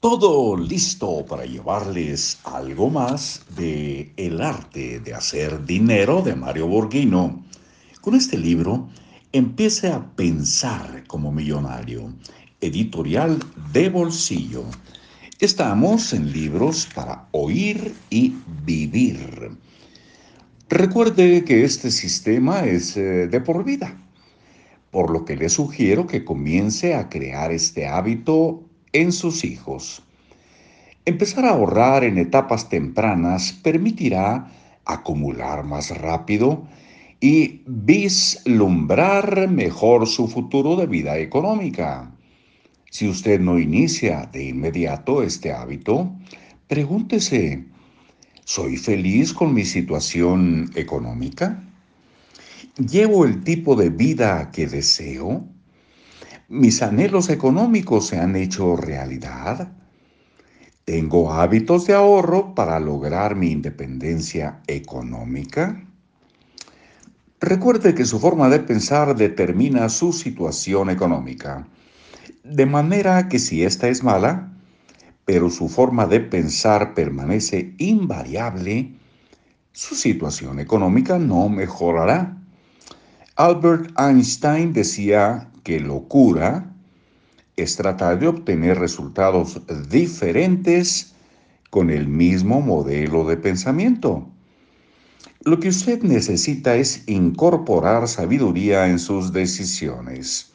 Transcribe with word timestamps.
Todo 0.00 0.56
listo 0.56 1.26
para 1.26 1.44
llevarles 1.44 2.38
algo 2.44 2.88
más 2.88 3.42
de 3.54 4.14
El 4.16 4.40
arte 4.40 4.98
de 4.98 5.12
hacer 5.12 5.66
dinero 5.66 6.22
de 6.22 6.34
Mario 6.34 6.68
Borghino. 6.68 7.44
Con 8.00 8.14
este 8.14 8.38
libro, 8.38 8.88
empiece 9.30 9.88
a 9.88 10.02
pensar 10.16 11.04
como 11.06 11.30
millonario. 11.30 12.14
Editorial 12.62 13.40
de 13.74 13.90
bolsillo. 13.90 14.64
Estamos 15.38 16.14
en 16.14 16.32
libros 16.32 16.88
para 16.94 17.28
oír 17.32 17.94
y 18.08 18.36
vivir. 18.64 19.50
Recuerde 20.70 21.44
que 21.44 21.62
este 21.62 21.90
sistema 21.90 22.60
es 22.64 22.96
eh, 22.96 23.28
de 23.28 23.40
por 23.42 23.64
vida, 23.64 24.02
por 24.90 25.10
lo 25.10 25.26
que 25.26 25.36
le 25.36 25.50
sugiero 25.50 26.06
que 26.06 26.24
comience 26.24 26.94
a 26.94 27.10
crear 27.10 27.52
este 27.52 27.86
hábito 27.86 28.64
en 28.92 29.12
sus 29.12 29.44
hijos. 29.44 30.02
Empezar 31.04 31.44
a 31.44 31.50
ahorrar 31.50 32.04
en 32.04 32.18
etapas 32.18 32.68
tempranas 32.68 33.52
permitirá 33.52 34.52
acumular 34.84 35.64
más 35.64 35.96
rápido 35.96 36.66
y 37.20 37.62
vislumbrar 37.66 39.48
mejor 39.48 40.06
su 40.06 40.28
futuro 40.28 40.76
de 40.76 40.86
vida 40.86 41.18
económica. 41.18 42.10
Si 42.90 43.08
usted 43.08 43.40
no 43.40 43.58
inicia 43.58 44.28
de 44.32 44.48
inmediato 44.48 45.22
este 45.22 45.52
hábito, 45.52 46.12
pregúntese, 46.66 47.64
¿soy 48.44 48.76
feliz 48.76 49.32
con 49.32 49.54
mi 49.54 49.64
situación 49.64 50.70
económica? 50.74 51.62
¿Llevo 52.76 53.24
el 53.24 53.44
tipo 53.44 53.76
de 53.76 53.90
vida 53.90 54.50
que 54.50 54.66
deseo? 54.66 55.44
¿Mis 56.52 56.82
anhelos 56.82 57.30
económicos 57.30 58.08
se 58.08 58.18
han 58.18 58.34
hecho 58.34 58.74
realidad? 58.74 59.70
¿Tengo 60.84 61.32
hábitos 61.32 61.86
de 61.86 61.94
ahorro 61.94 62.56
para 62.56 62.80
lograr 62.80 63.36
mi 63.36 63.52
independencia 63.52 64.58
económica? 64.66 65.80
Recuerde 67.38 67.94
que 67.94 68.04
su 68.04 68.18
forma 68.18 68.48
de 68.48 68.58
pensar 68.58 69.14
determina 69.14 69.88
su 69.88 70.12
situación 70.12 70.90
económica. 70.90 71.68
De 72.42 72.66
manera 72.66 73.28
que 73.28 73.38
si 73.38 73.62
esta 73.62 73.86
es 73.86 74.02
mala, 74.02 74.52
pero 75.24 75.50
su 75.50 75.68
forma 75.68 76.06
de 76.06 76.18
pensar 76.18 76.94
permanece 76.94 77.76
invariable, 77.78 78.92
su 79.70 79.94
situación 79.94 80.58
económica 80.58 81.16
no 81.16 81.48
mejorará. 81.48 82.36
Albert 83.36 83.92
Einstein 83.96 84.72
decía 84.72 85.49
que 85.62 85.80
locura 85.80 86.72
es 87.56 87.76
tratar 87.76 88.18
de 88.18 88.28
obtener 88.28 88.78
resultados 88.78 89.60
diferentes 89.88 91.14
con 91.70 91.90
el 91.90 92.08
mismo 92.08 92.60
modelo 92.60 93.26
de 93.26 93.36
pensamiento. 93.36 94.28
Lo 95.42 95.58
que 95.58 95.68
usted 95.68 96.02
necesita 96.02 96.76
es 96.76 97.08
incorporar 97.08 98.08
sabiduría 98.08 98.88
en 98.88 98.98
sus 98.98 99.32
decisiones. 99.32 100.52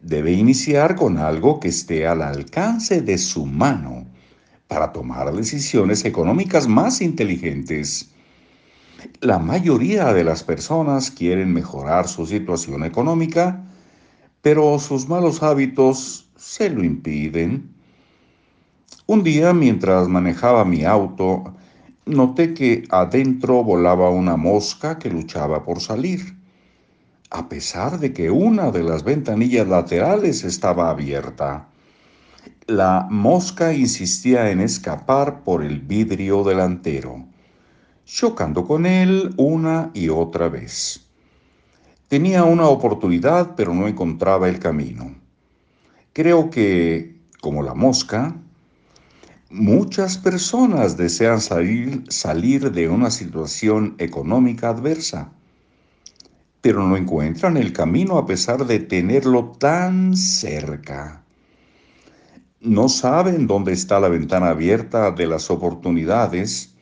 Debe 0.00 0.32
iniciar 0.32 0.96
con 0.96 1.16
algo 1.16 1.60
que 1.60 1.68
esté 1.68 2.06
al 2.06 2.20
alcance 2.20 3.00
de 3.00 3.16
su 3.16 3.46
mano 3.46 4.06
para 4.68 4.92
tomar 4.92 5.32
decisiones 5.34 6.04
económicas 6.04 6.68
más 6.68 7.00
inteligentes. 7.00 8.10
La 9.20 9.38
mayoría 9.38 10.12
de 10.12 10.24
las 10.24 10.42
personas 10.42 11.10
quieren 11.10 11.52
mejorar 11.52 12.08
su 12.08 12.26
situación 12.26 12.84
económica, 12.84 13.64
pero 14.44 14.78
sus 14.78 15.08
malos 15.08 15.42
hábitos 15.42 16.28
se 16.36 16.68
lo 16.68 16.84
impiden. 16.84 17.74
Un 19.06 19.22
día, 19.22 19.54
mientras 19.54 20.06
manejaba 20.06 20.66
mi 20.66 20.84
auto, 20.84 21.54
noté 22.04 22.52
que 22.52 22.84
adentro 22.90 23.64
volaba 23.64 24.10
una 24.10 24.36
mosca 24.36 24.98
que 24.98 25.08
luchaba 25.08 25.64
por 25.64 25.80
salir, 25.80 26.36
a 27.30 27.48
pesar 27.48 27.98
de 27.98 28.12
que 28.12 28.30
una 28.30 28.70
de 28.70 28.82
las 28.82 29.02
ventanillas 29.02 29.66
laterales 29.66 30.44
estaba 30.44 30.90
abierta. 30.90 31.66
La 32.66 33.08
mosca 33.10 33.72
insistía 33.72 34.50
en 34.50 34.60
escapar 34.60 35.42
por 35.42 35.64
el 35.64 35.80
vidrio 35.80 36.44
delantero, 36.44 37.24
chocando 38.04 38.66
con 38.66 38.84
él 38.84 39.32
una 39.38 39.90
y 39.94 40.10
otra 40.10 40.50
vez. 40.50 41.00
Tenía 42.14 42.44
una 42.44 42.68
oportunidad, 42.68 43.56
pero 43.56 43.74
no 43.74 43.88
encontraba 43.88 44.48
el 44.48 44.60
camino. 44.60 45.12
Creo 46.12 46.48
que, 46.48 47.18
como 47.40 47.60
la 47.60 47.74
mosca, 47.74 48.36
muchas 49.50 50.16
personas 50.18 50.96
desean 50.96 51.40
salir, 51.40 52.04
salir 52.08 52.70
de 52.70 52.88
una 52.88 53.10
situación 53.10 53.96
económica 53.98 54.68
adversa, 54.68 55.32
pero 56.60 56.86
no 56.86 56.96
encuentran 56.96 57.56
el 57.56 57.72
camino 57.72 58.16
a 58.16 58.26
pesar 58.26 58.64
de 58.64 58.78
tenerlo 58.78 59.46
tan 59.58 60.16
cerca. 60.16 61.24
No 62.60 62.88
saben 62.88 63.48
dónde 63.48 63.72
está 63.72 63.98
la 63.98 64.08
ventana 64.08 64.50
abierta 64.50 65.10
de 65.10 65.26
las 65.26 65.50
oportunidades 65.50 66.73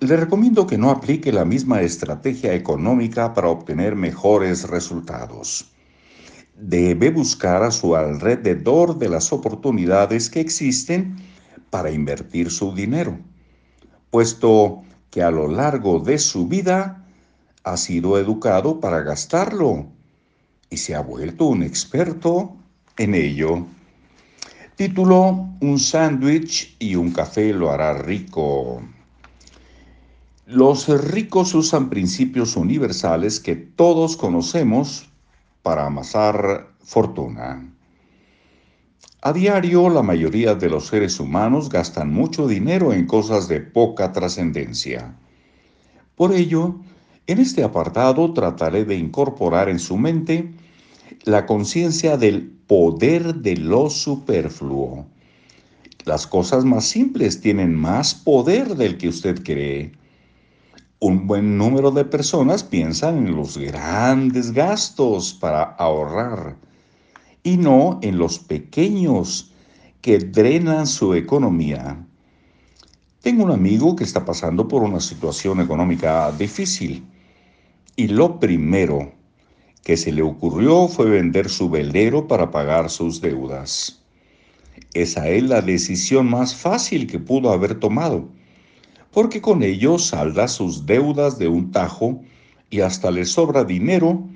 le 0.00 0.16
recomiendo 0.16 0.66
que 0.66 0.78
no 0.78 0.90
aplique 0.90 1.30
la 1.30 1.44
misma 1.44 1.82
estrategia 1.82 2.54
económica 2.54 3.34
para 3.34 3.48
obtener 3.48 3.94
mejores 3.94 4.66
resultados. 4.66 5.66
Debe 6.56 7.10
buscar 7.10 7.62
a 7.62 7.70
su 7.70 7.94
alrededor 7.94 8.98
de 8.98 9.10
las 9.10 9.30
oportunidades 9.30 10.30
que 10.30 10.40
existen 10.40 11.16
para 11.68 11.90
invertir 11.90 12.50
su 12.50 12.74
dinero, 12.74 13.18
puesto 14.10 14.82
que 15.10 15.22
a 15.22 15.30
lo 15.30 15.48
largo 15.48 16.00
de 16.00 16.18
su 16.18 16.48
vida 16.48 17.04
ha 17.64 17.76
sido 17.76 18.18
educado 18.18 18.80
para 18.80 19.02
gastarlo 19.02 19.86
y 20.70 20.78
se 20.78 20.94
ha 20.94 21.00
vuelto 21.00 21.44
un 21.44 21.62
experto 21.62 22.56
en 22.96 23.14
ello. 23.14 23.66
Título, 24.76 25.50
Un 25.60 25.78
sándwich 25.78 26.76
y 26.78 26.94
un 26.94 27.10
café 27.10 27.52
lo 27.52 27.70
hará 27.70 27.92
rico. 27.92 28.82
Los 30.52 30.88
ricos 30.88 31.54
usan 31.54 31.90
principios 31.90 32.56
universales 32.56 33.38
que 33.38 33.54
todos 33.54 34.16
conocemos 34.16 35.08
para 35.62 35.86
amasar 35.86 36.72
fortuna. 36.82 37.72
A 39.22 39.32
diario, 39.32 39.88
la 39.88 40.02
mayoría 40.02 40.56
de 40.56 40.68
los 40.68 40.88
seres 40.88 41.20
humanos 41.20 41.68
gastan 41.68 42.12
mucho 42.12 42.48
dinero 42.48 42.92
en 42.92 43.06
cosas 43.06 43.46
de 43.46 43.60
poca 43.60 44.10
trascendencia. 44.10 45.14
Por 46.16 46.32
ello, 46.32 46.80
en 47.28 47.38
este 47.38 47.62
apartado 47.62 48.32
trataré 48.32 48.84
de 48.84 48.96
incorporar 48.96 49.68
en 49.68 49.78
su 49.78 49.96
mente 49.96 50.52
la 51.26 51.46
conciencia 51.46 52.16
del 52.16 52.50
poder 52.66 53.36
de 53.36 53.56
lo 53.56 53.88
superfluo. 53.88 55.06
Las 56.06 56.26
cosas 56.26 56.64
más 56.64 56.86
simples 56.86 57.40
tienen 57.40 57.72
más 57.72 58.16
poder 58.16 58.74
del 58.74 58.98
que 58.98 59.10
usted 59.10 59.44
cree 59.44 59.99
un 61.00 61.26
buen 61.26 61.56
número 61.56 61.90
de 61.90 62.04
personas 62.04 62.62
piensan 62.62 63.26
en 63.26 63.34
los 63.34 63.56
grandes 63.56 64.52
gastos 64.52 65.32
para 65.32 65.62
ahorrar 65.62 66.56
y 67.42 67.56
no 67.56 67.98
en 68.02 68.18
los 68.18 68.38
pequeños 68.38 69.50
que 70.02 70.18
drenan 70.18 70.86
su 70.86 71.14
economía. 71.14 72.04
Tengo 73.22 73.44
un 73.44 73.50
amigo 73.50 73.96
que 73.96 74.04
está 74.04 74.26
pasando 74.26 74.68
por 74.68 74.82
una 74.82 75.00
situación 75.00 75.60
económica 75.60 76.30
difícil 76.32 77.02
y 77.96 78.08
lo 78.08 78.38
primero 78.38 79.12
que 79.82 79.96
se 79.96 80.12
le 80.12 80.20
ocurrió 80.20 80.86
fue 80.86 81.08
vender 81.08 81.48
su 81.48 81.70
velero 81.70 82.28
para 82.28 82.50
pagar 82.50 82.90
sus 82.90 83.22
deudas. 83.22 84.02
Esa 84.92 85.28
es 85.28 85.44
la 85.44 85.62
decisión 85.62 86.28
más 86.28 86.54
fácil 86.54 87.06
que 87.06 87.18
pudo 87.18 87.52
haber 87.52 87.80
tomado 87.80 88.28
porque 89.12 89.40
con 89.40 89.62
ello 89.62 89.98
salda 89.98 90.48
sus 90.48 90.86
deudas 90.86 91.38
de 91.38 91.48
un 91.48 91.72
tajo 91.72 92.20
y 92.70 92.80
hasta 92.80 93.10
le 93.10 93.26
sobra 93.26 93.64
dinero 93.64 94.28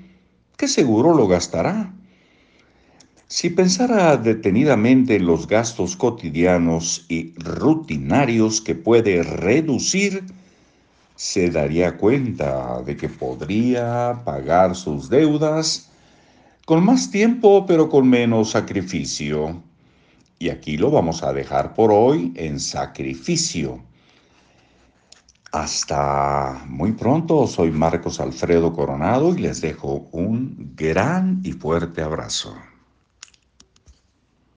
que 0.57 0.67
seguro 0.67 1.13
lo 1.13 1.27
gastará. 1.27 1.93
Si 3.27 3.49
pensara 3.49 4.17
detenidamente 4.17 5.15
en 5.15 5.25
los 5.25 5.47
gastos 5.47 5.95
cotidianos 5.95 7.05
y 7.09 7.33
rutinarios 7.35 8.61
que 8.61 8.75
puede 8.75 9.23
reducir, 9.23 10.23
se 11.15 11.49
daría 11.49 11.97
cuenta 11.97 12.81
de 12.83 12.95
que 12.95 13.09
podría 13.09 14.21
pagar 14.25 14.75
sus 14.75 15.09
deudas 15.09 15.89
con 16.65 16.83
más 16.83 17.09
tiempo 17.09 17.65
pero 17.65 17.89
con 17.89 18.07
menos 18.07 18.51
sacrificio. 18.51 19.61
Y 20.37 20.49
aquí 20.49 20.77
lo 20.77 20.91
vamos 20.91 21.23
a 21.23 21.31
dejar 21.33 21.73
por 21.73 21.91
hoy 21.91 22.33
en 22.35 22.59
sacrificio. 22.59 23.81
Hasta 25.55 26.65
muy 26.67 26.91
pronto, 26.91 27.47
soy 27.47 27.71
Marcos 27.71 28.19
Alfredo 28.19 28.73
Coronado 28.73 29.33
y 29.33 29.37
les 29.39 29.61
dejo 29.61 30.09
un 30.11 30.73
gran 30.75 31.39
y 31.45 31.53
fuerte 31.53 32.01
abrazo. 32.01 32.53